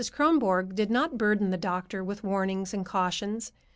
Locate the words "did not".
0.73-1.19